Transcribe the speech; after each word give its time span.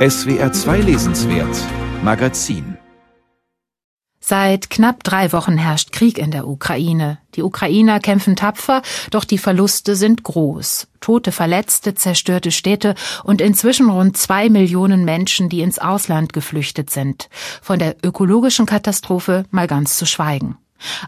SWR 0.00 0.50
2 0.50 0.80
Lesenswert 0.80 1.54
Magazin 2.02 2.78
Seit 4.18 4.70
knapp 4.70 5.04
drei 5.04 5.30
Wochen 5.34 5.58
herrscht 5.58 5.92
Krieg 5.92 6.16
in 6.16 6.30
der 6.30 6.48
Ukraine. 6.48 7.18
Die 7.34 7.42
Ukrainer 7.42 8.00
kämpfen 8.00 8.34
tapfer, 8.34 8.80
doch 9.10 9.24
die 9.24 9.36
Verluste 9.36 9.96
sind 9.96 10.22
groß. 10.22 10.88
Tote, 11.00 11.32
Verletzte, 11.32 11.94
zerstörte 11.94 12.50
Städte 12.50 12.94
und 13.24 13.42
inzwischen 13.42 13.90
rund 13.90 14.16
zwei 14.16 14.48
Millionen 14.48 15.04
Menschen, 15.04 15.50
die 15.50 15.60
ins 15.60 15.78
Ausland 15.78 16.32
geflüchtet 16.32 16.88
sind. 16.88 17.28
Von 17.60 17.78
der 17.78 17.96
ökologischen 18.02 18.64
Katastrophe 18.64 19.44
mal 19.50 19.66
ganz 19.66 19.98
zu 19.98 20.06
schweigen. 20.06 20.56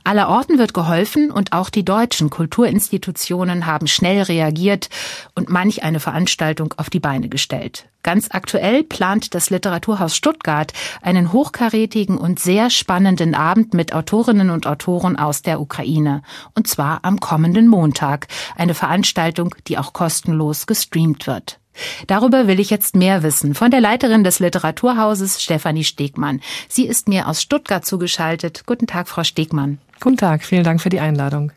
Allerorten 0.05 0.59
wird 0.59 0.75
geholfen 0.75 1.31
und 1.31 1.53
auch 1.53 1.71
die 1.71 1.85
deutschen 1.85 2.31
Kulturinstitutionen 2.31 3.67
haben 3.67 3.87
schnell 3.87 4.23
reagiert 4.23 4.89
und 5.35 5.49
manch 5.49 5.83
eine 5.83 6.01
Veranstaltung 6.01 6.75
auf 6.77 6.91
die 6.91 7.01
Beine 7.01 7.29
gestellt. 7.29 7.87
Ganz 8.03 8.29
aktuell 8.33 8.83
plant 8.83 9.35
das 9.35 9.51
Literaturhaus 9.51 10.17
Stuttgart 10.17 10.73
einen 11.03 11.33
hochkarätigen 11.33 12.19
und 12.19 12.41
sehr 12.41 12.69
spannenden 12.69 13.35
Abend 13.35 13.75
mit 13.75 13.93
Autorinnen 13.93 14.51
und 14.51 14.67
Autoren 14.67 15.17
aus 15.17 15.43
der 15.43 15.61
Ukraine. 15.61 16.23
Und 16.57 16.67
zwar 16.67 17.01
am 17.05 17.21
kommenden 17.21 17.69
Montag. 17.69 18.27
Eine 18.57 18.75
Veranstaltung, 18.75 19.55
die 19.69 19.79
auch 19.79 19.93
kostenlos 19.93 20.67
gestreamt 20.67 21.29
wird. 21.29 21.62
Darüber 22.07 22.47
will 22.47 22.61
ich 22.61 22.71
jetzt 22.71 22.97
mehr 22.97 23.23
wissen 23.23 23.55
von 23.55 23.71
der 23.71 23.81
Leiterin 23.81 24.25
des 24.25 24.39
Literaturhauses 24.39 25.43
Stefanie 25.43 25.85
Stegmann. 25.85 26.41
Sie 26.69 26.87
ist 26.87 27.09
mir 27.09 27.29
aus 27.29 27.43
Stuttgart 27.43 27.85
zugeschaltet. 27.85 28.65
Guten 28.67 28.87
Tag, 28.87 29.09
Frau 29.09 29.25
Stegmann. 29.25 29.79
Guten 30.01 30.17
Tag, 30.17 30.45
vielen 30.45 30.65
Dank 30.65 30.81
für 30.81 30.89
die 30.89 31.01
Einladung. 31.01 31.53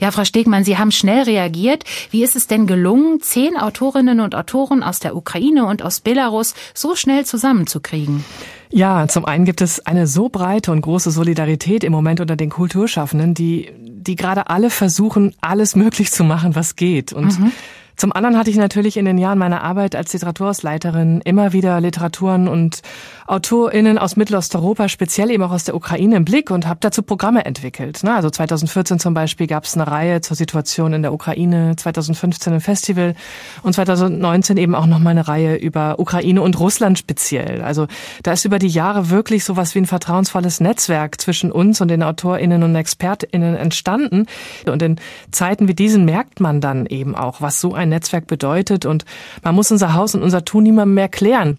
Ja, 0.00 0.10
Frau 0.10 0.24
Stegmann, 0.24 0.64
Sie 0.64 0.78
haben 0.78 0.92
schnell 0.92 1.24
reagiert. 1.24 1.84
Wie 2.10 2.22
ist 2.22 2.36
es 2.36 2.46
denn 2.46 2.66
gelungen, 2.66 3.20
zehn 3.20 3.56
Autorinnen 3.56 4.20
und 4.20 4.34
Autoren 4.34 4.82
aus 4.82 4.98
der 4.98 5.14
Ukraine 5.14 5.66
und 5.66 5.82
aus 5.82 6.00
Belarus 6.00 6.54
so 6.74 6.96
schnell 6.96 7.26
zusammenzukriegen? 7.26 8.24
Ja, 8.70 9.08
zum 9.08 9.24
einen 9.24 9.44
gibt 9.44 9.60
es 9.60 9.84
eine 9.86 10.06
so 10.06 10.28
breite 10.28 10.72
und 10.72 10.80
große 10.82 11.10
Solidarität 11.10 11.84
im 11.84 11.92
Moment 11.92 12.20
unter 12.20 12.36
den 12.36 12.50
Kulturschaffenden, 12.50 13.34
die, 13.34 13.70
die 13.78 14.16
gerade 14.16 14.50
alle 14.50 14.70
versuchen, 14.70 15.34
alles 15.40 15.76
möglich 15.76 16.10
zu 16.10 16.24
machen, 16.24 16.54
was 16.54 16.76
geht. 16.76 17.12
Und 17.12 17.38
mhm. 17.38 17.52
Zum 17.98 18.12
anderen 18.12 18.38
hatte 18.38 18.48
ich 18.48 18.56
natürlich 18.56 18.96
in 18.96 19.06
den 19.06 19.18
Jahren 19.18 19.38
meiner 19.38 19.64
Arbeit 19.64 19.96
als 19.96 20.12
Literaturhausleiterin 20.12 21.20
immer 21.24 21.52
wieder 21.52 21.80
Literaturen 21.80 22.46
und 22.46 22.80
AutorInnen 23.26 23.98
aus 23.98 24.14
Mittelosteuropa, 24.14 24.88
speziell 24.88 25.32
eben 25.32 25.42
auch 25.42 25.50
aus 25.50 25.64
der 25.64 25.74
Ukraine 25.74 26.14
im 26.14 26.24
Blick 26.24 26.52
und 26.52 26.68
habe 26.68 26.78
dazu 26.80 27.02
Programme 27.02 27.44
entwickelt. 27.44 28.04
Also 28.04 28.30
2014 28.30 29.00
zum 29.00 29.14
Beispiel 29.14 29.48
gab 29.48 29.64
es 29.64 29.74
eine 29.74 29.88
Reihe 29.88 30.20
zur 30.20 30.36
Situation 30.36 30.92
in 30.92 31.02
der 31.02 31.12
Ukraine, 31.12 31.74
2015 31.74 32.52
ein 32.52 32.60
Festival 32.60 33.16
und 33.64 33.72
2019 33.72 34.58
eben 34.58 34.76
auch 34.76 34.86
nochmal 34.86 35.10
eine 35.10 35.26
Reihe 35.26 35.56
über 35.56 35.98
Ukraine 35.98 36.40
und 36.40 36.60
Russland 36.60 37.00
speziell. 37.00 37.62
Also 37.62 37.88
da 38.22 38.30
ist 38.30 38.44
über 38.44 38.60
die 38.60 38.68
Jahre 38.68 39.10
wirklich 39.10 39.42
sowas 39.42 39.74
wie 39.74 39.80
ein 39.80 39.86
vertrauensvolles 39.86 40.60
Netzwerk 40.60 41.20
zwischen 41.20 41.50
uns 41.50 41.80
und 41.80 41.88
den 41.88 42.04
AutorInnen 42.04 42.62
und 42.62 42.76
ExpertInnen 42.76 43.56
entstanden. 43.56 44.26
Und 44.66 44.82
in 44.82 45.00
Zeiten 45.32 45.66
wie 45.66 45.74
diesen 45.74 46.04
merkt 46.04 46.38
man 46.38 46.60
dann 46.60 46.86
eben 46.86 47.16
auch, 47.16 47.40
was 47.40 47.60
so 47.60 47.74
ein 47.74 47.87
ein 47.88 47.90
Netzwerk 47.90 48.26
bedeutet 48.26 48.86
und 48.86 49.04
man 49.42 49.54
muss 49.54 49.72
unser 49.72 49.94
Haus 49.94 50.14
und 50.14 50.22
unser 50.22 50.44
Tun 50.44 50.62
niemandem 50.62 50.94
mehr 50.94 51.08
klären. 51.08 51.58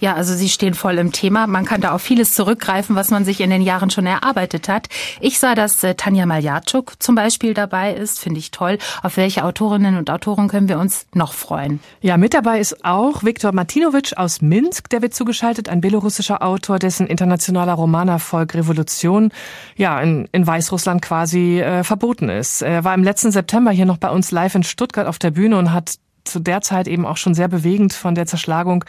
Ja, 0.00 0.14
also 0.14 0.34
Sie 0.34 0.48
stehen 0.48 0.74
voll 0.74 0.98
im 0.98 1.12
Thema. 1.12 1.46
Man 1.46 1.64
kann 1.64 1.80
da 1.80 1.92
auf 1.92 2.02
vieles 2.02 2.34
zurückgreifen, 2.34 2.96
was 2.96 3.10
man 3.10 3.24
sich 3.24 3.40
in 3.40 3.50
den 3.50 3.62
Jahren 3.62 3.90
schon 3.90 4.06
erarbeitet 4.06 4.68
hat. 4.68 4.88
Ich 5.20 5.38
sah, 5.38 5.54
dass 5.54 5.82
äh, 5.84 5.94
Tanja 5.94 6.26
Maljatschuk 6.26 7.02
zum 7.02 7.14
Beispiel 7.14 7.54
dabei 7.54 7.94
ist. 7.94 8.20
Finde 8.20 8.38
ich 8.40 8.50
toll. 8.50 8.78
Auf 9.02 9.16
welche 9.16 9.44
Autorinnen 9.44 9.96
und 9.96 10.10
Autoren 10.10 10.48
können 10.48 10.68
wir 10.68 10.78
uns 10.78 11.06
noch 11.14 11.32
freuen? 11.32 11.80
Ja, 12.00 12.16
mit 12.16 12.34
dabei 12.34 12.60
ist 12.60 12.84
auch 12.84 13.24
Viktor 13.24 13.52
Martinovic 13.52 14.14
aus 14.16 14.40
Minsk. 14.40 14.88
Der 14.90 15.02
wird 15.02 15.14
zugeschaltet, 15.14 15.68
ein 15.68 15.80
belorussischer 15.80 16.42
Autor, 16.42 16.78
dessen 16.78 17.06
internationaler 17.06 17.74
Romanerfolg 17.74 18.54
Revolution 18.54 19.30
ja 19.76 20.00
in, 20.00 20.28
in 20.32 20.46
Weißrussland 20.46 21.02
quasi 21.02 21.60
äh, 21.60 21.84
verboten 21.84 22.28
ist. 22.28 22.62
Er 22.62 22.84
war 22.84 22.94
im 22.94 23.02
letzten 23.02 23.30
September 23.30 23.70
hier 23.70 23.86
noch 23.86 23.98
bei 23.98 24.10
uns 24.10 24.30
live 24.30 24.54
in 24.54 24.62
Stuttgart 24.62 25.06
auf 25.06 25.18
der 25.18 25.30
Bühne 25.30 25.58
und 25.58 25.72
hat 25.72 25.94
zu 26.30 26.40
der 26.40 26.60
Zeit 26.60 26.88
eben 26.88 27.06
auch 27.06 27.16
schon 27.16 27.34
sehr 27.34 27.48
bewegend 27.48 27.92
von 27.92 28.14
der 28.14 28.26
Zerschlagung 28.26 28.84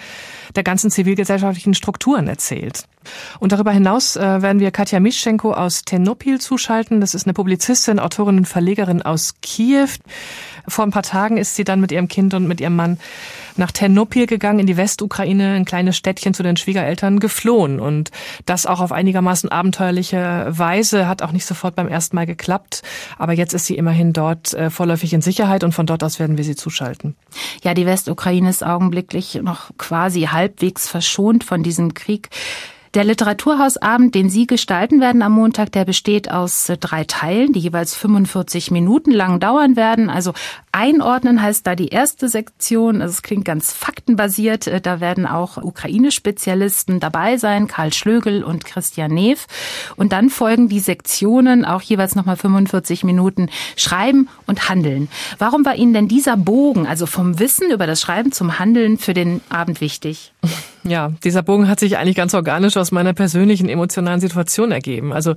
der 0.56 0.64
ganzen 0.64 0.92
zivilgesellschaftlichen 0.92 1.74
Strukturen 1.74 2.28
erzählt. 2.28 2.84
Und 3.40 3.52
darüber 3.52 3.72
hinaus 3.72 4.16
äh, 4.16 4.42
werden 4.42 4.60
wir 4.60 4.72
Katja 4.72 5.00
Mischenko 5.00 5.54
aus 5.54 5.84
Ternopil 5.84 6.40
zuschalten. 6.40 7.02
Das 7.02 7.14
ist 7.14 7.26
eine 7.26 7.34
Publizistin, 7.34 8.00
Autorin 8.00 8.38
und 8.38 8.48
Verlegerin 8.48 9.02
aus 9.02 9.36
Kiew. 9.42 9.90
Vor 10.68 10.86
ein 10.86 10.92
paar 10.92 11.04
Tagen 11.04 11.38
ist 11.38 11.56
sie 11.56 11.64
dann 11.64 11.80
mit 11.80 11.92
ihrem 11.92 12.08
Kind 12.08 12.34
und 12.34 12.48
mit 12.48 12.62
ihrem 12.62 12.76
Mann 12.76 13.00
nach 13.60 13.72
Ternopil 13.72 14.26
gegangen, 14.26 14.60
in 14.60 14.68
die 14.68 14.78
Westukraine, 14.78 15.54
ein 15.54 15.66
kleines 15.66 15.98
Städtchen 15.98 16.34
zu 16.34 16.44
den 16.44 16.58
Schwiegereltern, 16.58 17.20
geflohen. 17.20 17.80
Und 17.80 18.10
das 18.46 18.66
auch 18.66 18.80
auf 18.80 18.92
einigermaßen 18.92 19.52
abenteuerliche 19.52 20.48
Weise, 20.50 21.08
hat 21.08 21.22
auch 21.22 21.32
nicht 21.32 21.46
sofort 21.46 21.76
beim 21.76 21.88
ersten 21.88 22.16
Mal 22.16 22.26
geklappt. 22.26 22.82
Aber 23.18 23.34
jetzt 23.34 23.54
ist 23.54 23.66
sie 23.66 23.76
immerhin 23.76 24.14
dort 24.14 24.54
äh, 24.54 24.70
vorläufig 24.70 25.14
in 25.14 25.22
Sicherheit 25.22 25.64
und 25.64 25.74
von 25.74 25.86
dort 25.86 26.04
aus 26.04 26.20
werden 26.20 26.38
wir 26.38 26.44
sie 26.44 26.56
zuschalten. 26.56 27.16
Ja, 27.64 27.74
die 27.74 27.86
Westukraine 27.86 28.50
ist 28.50 28.66
augenblicklich 28.66 29.40
noch 29.44 29.72
quasi 29.78 30.22
halbwegs 30.32 30.88
verschont 30.88 31.44
von 31.44 31.62
diesem 31.62 31.94
Krieg. 31.94 32.30
Der 32.96 33.04
Literaturhausabend, 33.04 34.16
den 34.16 34.32
Sie 34.32 34.48
gestalten 34.48 35.00
werden 35.00 35.22
am 35.22 35.34
Montag, 35.34 35.72
der 35.72 35.86
besteht 35.86 36.32
aus 36.32 36.70
äh, 36.70 36.78
drei 36.78 37.04
Teilen, 37.04 37.54
die 37.54 37.60
jeweils 37.60 37.94
45 37.94 38.72
Minuten 38.72 39.12
lang 39.12 39.40
dauern 39.40 39.76
werden. 39.76 40.10
Also 40.10 40.34
einordnen 40.72 41.40
heißt 41.40 41.68
da 41.68 41.76
die 41.76 41.90
erste 41.90 42.30
Sektion. 42.30 43.04
Also 43.04 43.12
es 43.12 43.22
klingt 43.22 43.46
ganz 43.46 43.74
faktenbasiert. 43.74 44.66
Äh, 44.66 44.82
da 44.82 45.00
werden 45.02 45.28
auch 45.28 45.58
Ukraine-Spezialisten 45.58 47.00
dabei 47.00 47.38
sein, 47.38 47.68
Karl 47.68 47.94
Schlögel 47.94 48.44
und 48.44 48.66
Christian 48.66 49.14
Neff. 49.14 49.46
Und 49.96 50.12
dann 50.12 50.32
folgen 50.32 50.68
die 50.68 50.80
Sektionen, 50.80 51.66
auch 51.66 51.84
jeweils 51.84 52.16
nochmal 52.16 52.38
45 52.38 53.04
Minuten 53.04 53.50
Schreiben 53.76 54.30
und 54.48 54.68
Handeln. 54.68 55.10
Warum 55.38 55.64
war 55.64 55.76
Ihnen 55.76 55.94
denn 55.94 56.08
dieser 56.08 56.38
Bogen, 56.38 56.88
also 56.88 57.06
vom 57.06 57.38
Wissen 57.38 57.70
über 57.70 57.86
das 57.86 58.02
Schreiben 58.02 58.32
zum 58.32 58.58
Handeln 58.58 58.98
für 58.98 59.14
den 59.14 59.42
Abend 59.50 59.80
wichtig? 59.80 60.34
Ja, 60.84 61.12
dieser 61.24 61.44
Bogen 61.44 61.68
hat 61.68 61.80
sich 61.80 61.98
eigentlich 61.98 62.16
ganz 62.16 62.34
organisch 62.34 62.78
aus 62.78 62.92
meiner 62.92 63.14
persönlichen 63.14 63.68
emotionalen 63.68 64.22
Situation 64.22 64.72
ergeben. 64.72 65.12
Also 65.12 65.36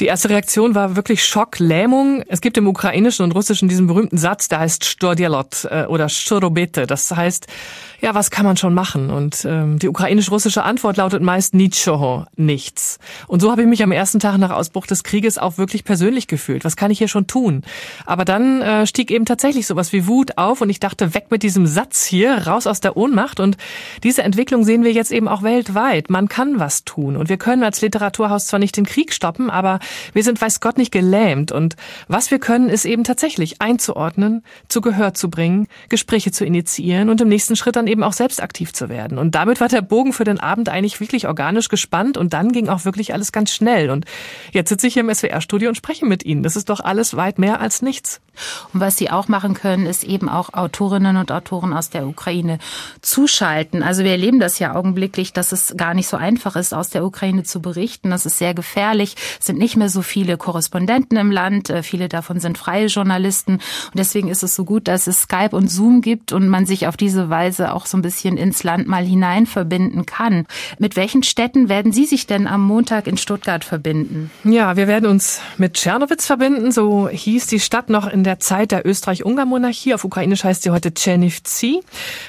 die 0.00 0.06
erste 0.06 0.30
Reaktion 0.30 0.74
war 0.74 0.96
wirklich 0.96 1.24
Schock, 1.24 1.58
Lähmung. 1.58 2.22
Es 2.28 2.40
gibt 2.40 2.56
im 2.56 2.66
Ukrainischen 2.66 3.24
und 3.24 3.32
Russischen 3.32 3.68
diesen 3.68 3.86
berühmten 3.86 4.16
Satz, 4.16 4.48
der 4.48 4.60
heißt 4.60 4.84
Stodialot 4.84 5.66
äh, 5.70 5.84
oder 5.84 6.08
Shorobete. 6.08 6.86
Das 6.86 7.14
heißt, 7.14 7.46
ja, 8.00 8.14
was 8.14 8.30
kann 8.30 8.46
man 8.46 8.56
schon 8.56 8.74
machen? 8.74 9.10
Und 9.10 9.44
ähm, 9.44 9.78
die 9.78 9.88
ukrainisch-russische 9.88 10.62
Antwort 10.62 10.96
lautet 10.96 11.20
meist 11.20 11.52
Nichoho, 11.52 12.26
nichts. 12.36 12.98
Und 13.26 13.40
so 13.40 13.50
habe 13.50 13.62
ich 13.62 13.68
mich 13.68 13.82
am 13.82 13.92
ersten 13.92 14.20
Tag 14.20 14.38
nach 14.38 14.50
Ausbruch 14.50 14.86
des 14.86 15.02
Krieges 15.02 15.36
auch 15.36 15.58
wirklich 15.58 15.84
persönlich 15.84 16.28
gefühlt. 16.28 16.64
Was 16.64 16.76
kann 16.76 16.90
ich 16.92 16.98
hier 16.98 17.08
schon 17.08 17.26
tun? 17.26 17.62
Aber 18.06 18.24
dann 18.24 18.62
äh, 18.62 18.86
stieg 18.86 19.10
eben 19.10 19.24
tatsächlich 19.24 19.66
sowas 19.66 19.92
wie 19.92 20.06
Wut 20.06 20.38
auf 20.38 20.60
und 20.60 20.70
ich 20.70 20.78
dachte, 20.78 21.14
weg 21.14 21.26
mit 21.30 21.42
diesem 21.42 21.66
Satz 21.66 22.04
hier, 22.04 22.46
raus 22.46 22.66
aus 22.68 22.80
der 22.80 22.96
Ohnmacht. 22.96 23.40
Und 23.40 23.56
diese 24.04 24.22
Entwicklung 24.22 24.62
sehen 24.62 24.77
wir 24.84 24.92
jetzt 24.92 25.12
eben 25.12 25.28
auch 25.28 25.42
weltweit. 25.42 26.10
Man 26.10 26.28
kann 26.28 26.58
was 26.58 26.84
tun. 26.84 27.16
Und 27.16 27.28
wir 27.28 27.36
können 27.36 27.62
als 27.62 27.80
Literaturhaus 27.80 28.46
zwar 28.46 28.58
nicht 28.58 28.76
den 28.76 28.86
Krieg 28.86 29.12
stoppen, 29.12 29.50
aber 29.50 29.78
wir 30.12 30.22
sind, 30.22 30.40
weiß 30.40 30.60
Gott, 30.60 30.78
nicht 30.78 30.92
gelähmt. 30.92 31.52
Und 31.52 31.76
was 32.08 32.30
wir 32.30 32.38
können, 32.38 32.68
ist 32.68 32.84
eben 32.84 33.04
tatsächlich 33.04 33.60
einzuordnen, 33.60 34.42
zu 34.68 34.80
Gehör 34.80 35.14
zu 35.14 35.30
bringen, 35.30 35.68
Gespräche 35.88 36.32
zu 36.32 36.44
initiieren 36.44 37.10
und 37.10 37.20
im 37.20 37.28
nächsten 37.28 37.56
Schritt 37.56 37.76
dann 37.76 37.86
eben 37.86 38.02
auch 38.02 38.12
selbst 38.12 38.42
aktiv 38.42 38.72
zu 38.72 38.88
werden. 38.88 39.18
Und 39.18 39.34
damit 39.34 39.60
war 39.60 39.68
der 39.68 39.82
Bogen 39.82 40.12
für 40.12 40.24
den 40.24 40.40
Abend 40.40 40.68
eigentlich 40.68 41.00
wirklich 41.00 41.26
organisch 41.28 41.68
gespannt 41.68 42.16
und 42.16 42.32
dann 42.32 42.52
ging 42.52 42.68
auch 42.68 42.84
wirklich 42.84 43.12
alles 43.12 43.32
ganz 43.32 43.52
schnell. 43.52 43.90
Und 43.90 44.04
jetzt 44.52 44.68
sitze 44.68 44.86
ich 44.86 44.94
hier 44.94 45.02
im 45.02 45.14
SWR-Studio 45.14 45.68
und 45.68 45.74
spreche 45.74 46.06
mit 46.06 46.24
Ihnen. 46.24 46.42
Das 46.42 46.56
ist 46.56 46.68
doch 46.68 46.80
alles 46.80 47.16
weit 47.16 47.38
mehr 47.38 47.60
als 47.60 47.82
nichts. 47.82 48.20
Und 48.72 48.80
was 48.80 48.96
Sie 48.96 49.10
auch 49.10 49.28
machen 49.28 49.54
können, 49.54 49.86
ist 49.86 50.04
eben 50.04 50.28
auch 50.28 50.54
Autorinnen 50.54 51.16
und 51.16 51.32
Autoren 51.32 51.72
aus 51.72 51.90
der 51.90 52.06
Ukraine 52.06 52.58
zuschalten. 53.00 53.82
Also 53.82 54.04
wir 54.04 54.12
erleben 54.12 54.40
das 54.40 54.58
ja 54.58 54.67
augenblicklich, 54.74 55.32
dass 55.32 55.52
es 55.52 55.74
gar 55.76 55.94
nicht 55.94 56.08
so 56.08 56.16
einfach 56.16 56.56
ist, 56.56 56.74
aus 56.74 56.90
der 56.90 57.04
Ukraine 57.04 57.42
zu 57.42 57.60
berichten. 57.60 58.10
Das 58.10 58.26
ist 58.26 58.38
sehr 58.38 58.54
gefährlich. 58.54 59.16
Es 59.38 59.46
sind 59.46 59.58
nicht 59.58 59.76
mehr 59.76 59.88
so 59.88 60.02
viele 60.02 60.36
Korrespondenten 60.36 61.16
im 61.16 61.30
Land. 61.30 61.70
Äh, 61.70 61.82
viele 61.82 62.08
davon 62.08 62.40
sind 62.40 62.58
freie 62.58 62.86
Journalisten. 62.86 63.54
Und 63.54 63.94
deswegen 63.94 64.28
ist 64.28 64.42
es 64.42 64.54
so 64.54 64.64
gut, 64.64 64.88
dass 64.88 65.06
es 65.06 65.22
Skype 65.22 65.54
und 65.54 65.68
Zoom 65.68 66.00
gibt 66.00 66.32
und 66.32 66.48
man 66.48 66.66
sich 66.66 66.86
auf 66.86 66.96
diese 66.96 67.30
Weise 67.30 67.72
auch 67.72 67.86
so 67.86 67.96
ein 67.96 68.02
bisschen 68.02 68.36
ins 68.36 68.62
Land 68.64 68.86
mal 68.86 69.04
hinein 69.04 69.46
verbinden 69.46 70.06
kann. 70.06 70.46
Mit 70.78 70.96
welchen 70.96 71.22
Städten 71.22 71.68
werden 71.68 71.92
Sie 71.92 72.06
sich 72.06 72.26
denn 72.26 72.46
am 72.46 72.62
Montag 72.62 73.06
in 73.06 73.16
Stuttgart 73.16 73.64
verbinden? 73.64 74.30
Ja, 74.44 74.76
wir 74.76 74.88
werden 74.88 75.08
uns 75.08 75.40
mit 75.56 75.74
Czernowitz 75.74 76.26
verbinden. 76.26 76.72
So 76.72 77.08
hieß 77.08 77.46
die 77.46 77.60
Stadt 77.60 77.90
noch 77.90 78.06
in 78.06 78.24
der 78.24 78.38
Zeit 78.40 78.72
der 78.72 78.86
Österreich-Ungarn-Monarchie. 78.86 79.94
Auf 79.94 80.04
Ukrainisch 80.04 80.44
heißt 80.44 80.62
sie 80.62 80.70
heute 80.70 80.92
Czernivtsi. 80.92 81.80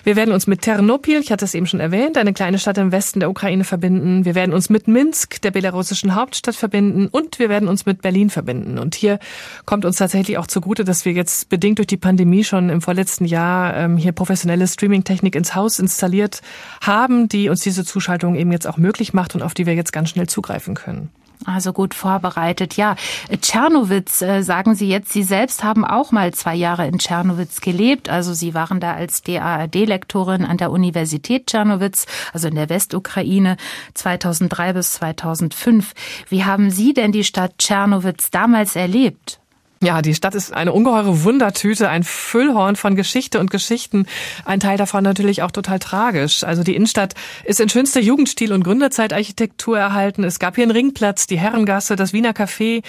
Wir 0.04 0.16
werden 0.16 0.34
uns 0.34 0.48
mit 0.48 0.62
Ternopil, 0.62 1.20
ich 1.20 1.32
hatte 1.32 1.46
es 1.46 1.54
eben 1.54 1.66
schon 1.66 1.80
erwähnt, 1.80 2.18
eine 2.30 2.30
eine 2.30 2.36
kleine 2.36 2.60
Stadt 2.60 2.78
im 2.78 2.92
Westen 2.92 3.20
der 3.20 3.30
Ukraine 3.30 3.64
verbinden. 3.64 4.24
Wir 4.24 4.36
werden 4.36 4.54
uns 4.54 4.70
mit 4.70 4.88
Minsk, 4.88 5.42
der 5.42 5.50
belarussischen 5.50 6.14
Hauptstadt, 6.14 6.56
verbinden 6.56 7.08
und 7.08 7.40
wir 7.40 7.50
werden 7.50 7.68
uns 7.68 7.88
mit 7.88 8.04
Berlin 8.04 8.30
verbinden. 8.30 8.78
Und 8.78 8.94
hier 8.94 9.20
kommt 9.66 9.84
uns 9.84 9.98
tatsächlich 9.98 10.38
auch 10.38 10.46
zugute, 10.46 10.84
dass 10.84 11.06
wir 11.06 11.14
jetzt 11.14 11.50
bedingt 11.50 11.80
durch 11.80 11.88
die 11.88 11.98
Pandemie 11.98 12.44
schon 12.44 12.70
im 12.70 12.82
vorletzten 12.82 13.26
Jahr 13.26 13.76
ähm, 13.76 13.98
hier 13.98 14.12
professionelle 14.12 14.68
Streaming-Technik 14.68 15.36
ins 15.36 15.56
Haus 15.56 15.80
installiert 15.80 16.42
haben, 16.82 17.28
die 17.28 17.50
uns 17.50 17.62
diese 17.62 17.84
Zuschaltung 17.84 18.36
eben 18.36 18.52
jetzt 18.52 18.68
auch 18.68 18.78
möglich 18.78 19.12
macht 19.14 19.34
und 19.34 19.42
auf 19.42 19.56
die 19.56 19.66
wir 19.66 19.74
jetzt 19.74 19.92
ganz 19.92 20.10
schnell 20.10 20.28
zugreifen 20.28 20.76
können. 20.76 21.10
Also 21.46 21.72
gut 21.72 21.94
vorbereitet. 21.94 22.76
Ja, 22.76 22.96
Tschernowitz, 23.30 24.22
äh, 24.22 24.42
sagen 24.42 24.76
Sie 24.76 24.90
jetzt, 24.90 25.14
Sie 25.14 25.24
selbst 25.24 25.64
haben 25.64 25.86
auch 25.86 26.12
mal 26.12 26.34
zwei 26.34 26.54
Jahre 26.54 26.86
in 26.86 27.00
Tschernowitz 27.00 27.62
gelebt. 27.62 28.10
Also 28.10 28.34
Sie 28.34 28.54
waren 28.54 28.82
da 28.82 28.94
als 28.94 29.24
DAAD-Lektorin 29.24 30.44
an 30.46 30.58
der 30.58 30.70
Universität 30.70 31.48
Tschernowitz, 31.48 32.08
also 32.34 32.50
in 32.50 32.56
der 32.56 32.70
Westukraine, 32.70 33.56
2003 33.94 34.74
bis 34.74 34.92
2005. 34.92 35.94
Wie 36.28 36.44
haben 36.44 36.72
Sie 36.72 36.94
denn 36.94 37.14
die 37.14 37.24
Stadt 37.24 37.58
Tschernowitz 37.58 38.32
damals 38.32 38.76
erlebt? 38.76 39.40
Ja, 39.82 40.02
die 40.02 40.14
Stadt 40.14 40.36
ist 40.36 40.54
eine 40.54 40.74
ungeheure 40.74 41.24
Wundertüte, 41.24 41.88
ein 41.88 42.04
Füllhorn 42.04 42.76
von 42.76 42.98
Geschichte 42.98 43.40
und 43.40 43.50
Geschichten. 43.50 44.08
Ein 44.44 44.60
Teil 44.60 44.78
davon 44.78 45.06
natürlich 45.06 45.42
auch 45.42 45.52
total 45.52 45.80
tragisch. 45.80 46.44
Also 46.44 46.64
die 46.64 46.76
Innenstadt 46.76 47.14
ist 47.46 47.62
in 47.62 47.70
schönster 47.70 48.02
Jugendstil 48.02 48.52
und 48.52 48.66
Gründerzeitarchitektur 48.66 49.80
erhalten. 49.80 50.26
Es 50.26 50.38
gab 50.40 50.56
hier 50.56 50.64
einen 50.64 50.72
Ringplatz, 50.72 51.28
die 51.28 51.40
Herrengasse, 51.40 51.96
das 51.96 52.12
Wiener 52.12 52.32
Café. 52.32 52.84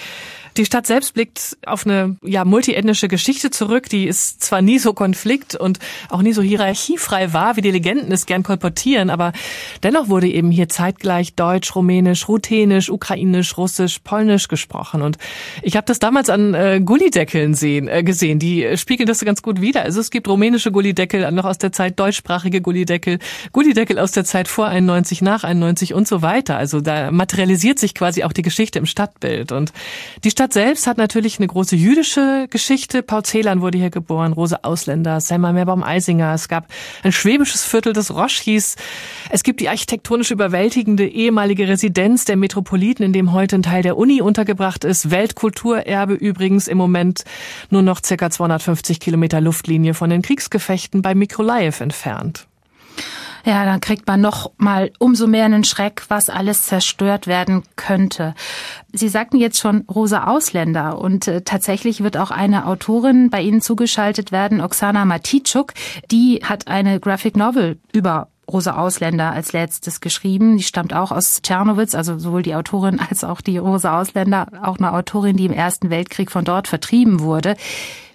Die 0.57 0.65
Stadt 0.65 0.85
selbst 0.85 1.13
blickt 1.13 1.57
auf 1.65 1.85
eine 1.85 2.17
ja, 2.23 2.43
multiethnische 2.43 3.07
Geschichte 3.07 3.51
zurück, 3.51 3.87
die 3.87 4.05
ist 4.05 4.43
zwar 4.43 4.61
nie 4.61 4.79
so 4.79 4.91
konflikt 4.93 5.55
und 5.55 5.79
auch 6.09 6.21
nie 6.21 6.33
so 6.33 6.41
hierarchiefrei 6.41 7.31
war, 7.31 7.55
wie 7.55 7.61
die 7.61 7.71
Legenden 7.71 8.11
es 8.11 8.25
gern 8.25 8.43
kolportieren, 8.43 9.09
aber 9.09 9.31
dennoch 9.81 10.09
wurde 10.09 10.27
eben 10.27 10.51
hier 10.51 10.67
zeitgleich 10.67 11.35
Deutsch, 11.35 11.73
Rumänisch, 11.73 12.27
Ruthenisch, 12.27 12.89
Ukrainisch, 12.89 13.57
Russisch, 13.57 13.99
Polnisch 13.99 14.49
gesprochen. 14.49 15.01
Und 15.01 15.17
ich 15.61 15.77
habe 15.77 15.85
das 15.85 15.99
damals 15.99 16.29
an 16.29 16.53
äh, 16.53 16.80
Gullideckeln 16.85 17.55
sehen, 17.55 17.87
äh, 17.87 18.03
gesehen, 18.03 18.37
die 18.37 18.77
spiegeln 18.77 19.07
das 19.07 19.23
ganz 19.25 19.41
gut 19.41 19.61
wider. 19.61 19.83
Also 19.83 19.99
es 19.99 20.11
gibt 20.11 20.27
rumänische 20.27 20.71
Gullideckel, 20.71 21.29
noch 21.31 21.45
aus 21.45 21.57
der 21.57 21.71
Zeit 21.71 21.99
deutschsprachige 21.99 22.61
Gullideckel, 22.61 23.19
Gullideckel 23.51 23.97
aus 23.97 24.11
der 24.11 24.25
Zeit 24.25 24.47
vor 24.47 24.67
91, 24.67 25.21
nach 25.21 25.43
91 25.43 25.93
und 25.93 26.07
so 26.07 26.21
weiter. 26.21 26.57
Also 26.57 26.81
da 26.81 27.09
materialisiert 27.11 27.79
sich 27.79 27.95
quasi 27.95 28.23
auch 28.23 28.33
die 28.33 28.41
Geschichte 28.43 28.79
im 28.79 28.85
Stadtbild. 28.85 29.51
Und 29.51 29.73
die 30.23 30.29
Stadt 30.29 30.51
Stadt 30.51 30.53
selbst 30.53 30.87
hat 30.87 30.97
natürlich 30.97 31.37
eine 31.37 31.47
große 31.47 31.75
jüdische 31.75 32.47
Geschichte. 32.49 33.03
Paul 33.03 33.23
Celan 33.23 33.61
wurde 33.61 33.77
hier 33.77 33.89
geboren, 33.89 34.33
Rose 34.33 34.63
Ausländer, 34.63 35.21
Selma 35.21 35.53
Meerbaum-Eisinger. 35.53 36.33
Es 36.33 36.47
gab 36.49 36.67
ein 37.03 37.11
schwäbisches 37.11 37.63
Viertel, 37.63 37.93
das 37.93 38.11
Roche 38.11 38.43
hieß. 38.43 38.75
Es 39.29 39.43
gibt 39.43 39.61
die 39.61 39.69
architektonisch 39.69 40.31
überwältigende 40.31 41.07
ehemalige 41.07 41.67
Residenz 41.67 42.25
der 42.25 42.37
Metropoliten, 42.37 43.05
in 43.05 43.13
dem 43.13 43.31
heute 43.33 43.55
ein 43.55 43.63
Teil 43.63 43.83
der 43.83 43.97
Uni 43.97 44.21
untergebracht 44.21 44.83
ist. 44.83 45.11
Weltkulturerbe 45.11 46.15
übrigens 46.15 46.67
im 46.71 46.77
Moment 46.77 47.23
nur 47.69 47.83
noch 47.83 48.01
circa 48.03 48.29
250 48.29 48.99
Kilometer 48.99 49.41
Luftlinie 49.41 49.93
von 49.93 50.09
den 50.09 50.21
Kriegsgefechten 50.23 51.01
bei 51.01 51.13
Mikrolaev 51.13 51.81
entfernt 51.81 52.47
ja, 53.45 53.65
dann 53.65 53.81
kriegt 53.81 54.07
man 54.07 54.21
noch 54.21 54.51
mal 54.57 54.91
umso 54.99 55.27
mehr 55.27 55.45
einen 55.45 55.63
Schreck, 55.63 56.03
was 56.09 56.29
alles 56.29 56.63
zerstört 56.63 57.27
werden 57.27 57.63
könnte. 57.75 58.35
Sie 58.93 59.09
sagten 59.09 59.37
jetzt 59.37 59.59
schon 59.59 59.81
Rosa 59.89 60.25
Ausländer 60.25 60.99
und 60.99 61.27
äh, 61.27 61.41
tatsächlich 61.41 62.03
wird 62.03 62.17
auch 62.17 62.31
eine 62.31 62.67
Autorin 62.67 63.29
bei 63.29 63.41
Ihnen 63.41 63.61
zugeschaltet 63.61 64.31
werden, 64.31 64.61
Oksana 64.61 65.05
Matitschuk. 65.05 65.73
Die 66.11 66.41
hat 66.43 66.67
eine 66.67 66.99
Graphic 66.99 67.35
Novel 67.35 67.79
über 67.93 68.27
Rosa 68.49 68.75
Ausländer 68.77 69.31
als 69.31 69.53
letztes 69.53 70.01
geschrieben. 70.01 70.57
Die 70.57 70.63
stammt 70.63 70.93
auch 70.93 71.11
aus 71.11 71.41
Tschernowitz, 71.41 71.95
also 71.95 72.19
sowohl 72.19 72.43
die 72.43 72.55
Autorin 72.55 72.99
als 73.09 73.23
auch 73.23 73.41
die 73.41 73.57
Rosa 73.57 73.99
Ausländer, 73.99 74.47
auch 74.63 74.77
eine 74.77 74.93
Autorin, 74.93 75.37
die 75.37 75.45
im 75.45 75.53
Ersten 75.53 75.89
Weltkrieg 75.89 76.31
von 76.31 76.45
dort 76.45 76.67
vertrieben 76.67 77.19
wurde. 77.21 77.55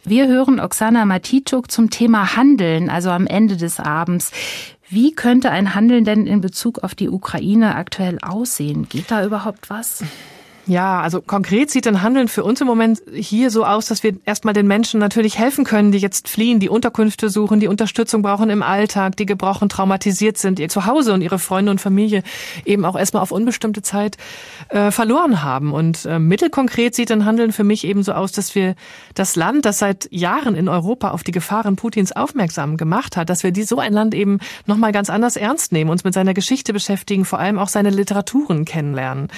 Wir 0.05 0.29
hören 0.29 0.61
Oksana 0.61 1.05
Matitschuk 1.05 1.71
zum 1.71 1.91
Thema 1.91 2.37
Handeln, 2.37 2.91
also 2.91 3.11
am 3.11 3.27
Ende 3.27 3.57
des 3.57 3.81
Abends. 3.81 4.31
Wie 4.89 5.13
könnte 5.13 5.51
ein 5.51 5.75
Handeln 5.75 6.05
denn 6.05 6.27
in 6.27 6.41
Bezug 6.41 6.85
auf 6.85 6.95
die 6.95 7.09
Ukraine 7.09 7.75
aktuell 7.75 8.19
aussehen? 8.23 8.89
Geht 8.89 9.11
da 9.11 9.25
überhaupt 9.25 9.69
was? 9.69 10.05
Ja, 10.69 11.01
also 11.01 11.23
konkret 11.23 11.71
sieht 11.71 11.87
ein 11.87 12.03
Handeln 12.03 12.27
für 12.27 12.43
uns 12.43 12.61
im 12.61 12.67
Moment 12.67 13.01
hier 13.13 13.53
so 13.53 13.65
aus, 13.65 13.87
dass 13.87 14.03
wir 14.03 14.17
erstmal 14.25 14.53
den 14.53 14.67
Menschen 14.67 14.99
natürlich 14.99 15.39
helfen 15.39 15.65
können, 15.65 15.93
die 15.93 15.99
jetzt 15.99 16.29
fliehen, 16.29 16.59
die 16.59 16.69
Unterkünfte 16.69 17.31
suchen, 17.31 17.61
die 17.61 17.69
Unterstützung 17.69 18.23
brauchen 18.23 18.51
im 18.51 18.65
Alltag, 18.65 19.17
die 19.17 19.27
gebrochen, 19.27 19.69
traumatisiert 19.69 20.39
sind, 20.39 20.59
ihr 20.59 20.69
Zuhause 20.69 21.15
und 21.15 21.23
ihre 21.23 21.39
Freunde 21.39 21.71
und 21.71 21.81
Familie 21.81 22.25
eben 22.65 22.85
auch 22.85 22.99
erstmal 22.99 23.23
auf 23.23 23.31
unbestimmte 23.31 23.83
Zeit 23.83 24.17
äh, 24.71 24.91
verloren 24.91 25.45
haben. 25.45 25.73
Und 25.73 26.05
äh, 26.05 26.19
mittelkonkret 26.19 26.97
sieht 26.97 27.13
ein 27.13 27.25
Handeln 27.25 27.53
für 27.53 27.65
mich 27.65 27.85
eben 27.85 28.03
so 28.03 28.11
aus, 28.11 28.33
dass 28.33 28.57
wir 28.57 28.75
das 29.15 29.37
Land, 29.37 29.67
das 29.67 29.79
seit 29.79 30.09
Jahren 30.11 30.57
in 30.57 30.69
Europa 30.69 31.13
auf 31.13 31.23
die 31.23 31.31
Gefahren 31.31 31.77
Putins 31.77 32.11
aufmerksam 32.11 32.77
gemacht 32.77 33.17
hat, 33.17 33.31
dass 33.31 33.45
wir 33.45 33.53
die 33.53 33.63
so 33.63 33.79
ein 33.79 33.93
Land 33.93 34.17
eben 34.17 34.41
nochmal 34.67 34.91
ganz 34.91 35.11
anders 35.11 35.37
ernst 35.37 35.71
nehmen, 35.71 35.91
uns 35.91 36.03
mit 36.03 36.13
seiner 36.13 36.35
Geschichte 36.35 36.73
beschäftigen, 36.73 37.25
vor 37.25 37.39
allem 37.39 37.61
auch 37.61 37.69
seine 37.69 37.91
Literaturen 37.91 38.65
kennenlernen. 38.65 39.29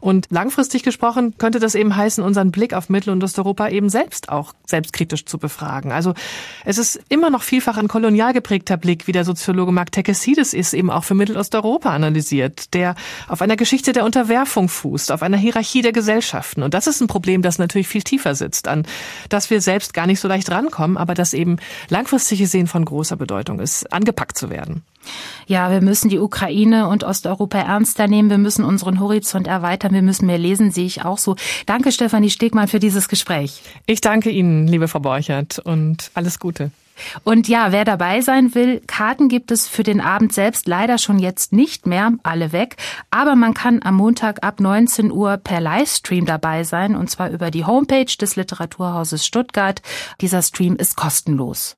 Und 0.00 0.26
langfristig 0.30 0.82
gesprochen 0.82 1.34
könnte 1.38 1.60
das 1.60 1.74
eben 1.74 1.94
heißen, 1.94 2.24
unseren 2.24 2.50
Blick 2.50 2.74
auf 2.74 2.88
Mittel- 2.88 3.10
und 3.10 3.22
Osteuropa 3.22 3.68
eben 3.68 3.90
selbst 3.90 4.30
auch 4.30 4.54
selbstkritisch 4.66 5.26
zu 5.26 5.38
befragen. 5.38 5.92
Also 5.92 6.14
es 6.64 6.78
ist 6.78 7.00
immer 7.08 7.30
noch 7.30 7.42
vielfach 7.42 7.76
ein 7.76 7.88
kolonial 7.88 8.32
geprägter 8.32 8.76
Blick, 8.76 9.06
wie 9.06 9.12
der 9.12 9.24
Soziologe 9.24 9.72
Mark 9.72 9.92
Tekesides 9.92 10.54
ist, 10.54 10.72
eben 10.72 10.90
auch 10.90 11.04
für 11.04 11.14
Mittelosteuropa 11.14 11.90
analysiert, 11.90 12.72
der 12.74 12.94
auf 13.28 13.42
einer 13.42 13.56
Geschichte 13.56 13.92
der 13.92 14.04
Unterwerfung 14.04 14.68
fußt, 14.68 15.12
auf 15.12 15.22
einer 15.22 15.36
Hierarchie 15.36 15.82
der 15.82 15.92
Gesellschaften. 15.92 16.62
Und 16.62 16.74
das 16.74 16.86
ist 16.86 17.00
ein 17.00 17.06
Problem, 17.06 17.42
das 17.42 17.58
natürlich 17.58 17.88
viel 17.88 18.02
tiefer 18.02 18.34
sitzt, 18.34 18.68
an 18.68 18.86
das 19.28 19.50
wir 19.50 19.60
selbst 19.60 19.94
gar 19.94 20.06
nicht 20.06 20.20
so 20.20 20.28
leicht 20.28 20.50
rankommen, 20.50 20.96
aber 20.96 21.14
das 21.14 21.34
eben 21.34 21.58
langfristig 21.88 22.38
gesehen 22.38 22.66
von 22.66 22.84
großer 22.84 23.16
Bedeutung 23.16 23.60
ist, 23.60 23.92
angepackt 23.92 24.38
zu 24.38 24.50
werden. 24.50 24.82
Ja, 25.46 25.70
wir 25.70 25.80
müssen 25.80 26.08
die 26.08 26.18
Ukraine 26.18 26.88
und 26.88 27.04
Osteuropa 27.04 27.58
ernster 27.58 28.06
nehmen. 28.06 28.30
Wir 28.30 28.38
müssen 28.38 28.64
unseren 28.64 29.00
Horizont 29.00 29.46
erweitern. 29.46 29.92
Wir 29.92 30.02
müssen 30.02 30.26
mehr 30.26 30.38
lesen, 30.38 30.70
sehe 30.70 30.86
ich 30.86 31.04
auch 31.04 31.18
so. 31.18 31.36
Danke, 31.66 31.92
Stefanie 31.92 32.30
Stegmann, 32.30 32.68
für 32.68 32.78
dieses 32.78 33.08
Gespräch. 33.08 33.62
Ich 33.86 34.00
danke 34.00 34.30
Ihnen, 34.30 34.66
liebe 34.66 34.88
Frau 34.88 35.00
Borchert, 35.00 35.58
und 35.58 36.10
alles 36.14 36.38
Gute. 36.38 36.70
Und 37.24 37.48
ja, 37.48 37.72
wer 37.72 37.84
dabei 37.84 38.20
sein 38.20 38.54
will, 38.54 38.82
Karten 38.86 39.28
gibt 39.28 39.50
es 39.50 39.68
für 39.68 39.82
den 39.82 40.00
Abend 40.00 40.32
selbst 40.32 40.66
leider 40.68 40.98
schon 40.98 41.18
jetzt 41.18 41.52
nicht 41.52 41.86
mehr, 41.86 42.12
alle 42.22 42.52
weg. 42.52 42.76
Aber 43.10 43.36
man 43.36 43.54
kann 43.54 43.80
am 43.82 43.96
Montag 43.96 44.44
ab 44.44 44.60
19 44.60 45.10
Uhr 45.10 45.36
per 45.36 45.60
Livestream 45.60 46.26
dabei 46.26 46.64
sein, 46.64 46.96
und 46.96 47.10
zwar 47.10 47.30
über 47.30 47.50
die 47.50 47.64
Homepage 47.64 48.12
des 48.20 48.36
Literaturhauses 48.36 49.26
Stuttgart. 49.26 49.82
Dieser 50.20 50.42
Stream 50.42 50.76
ist 50.76 50.96
kostenlos. 50.96 51.76